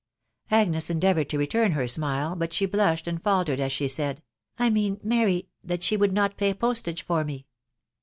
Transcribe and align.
Agnes 0.49 0.89
endeavoured 0.89 1.29
to 1.29 1.37
return 1.37 1.73
her 1.73 1.87
smile, 1.87 2.35
but 2.35 2.51
she 2.51 2.65
blushed 2.65 3.05
and 3.05 3.21
faltered 3.21 3.59
as 3.59 3.71
she 3.71 3.87
said," 3.87 4.23
I 4.57 4.71
mean, 4.71 4.99
Mary, 5.03 5.49
that 5.63 5.83
she 5.83 5.95
would 5.95 6.11
not 6.11 6.37
pay 6.37 6.55
postage 6.55 7.03
for 7.03 7.23
me." 7.23 7.45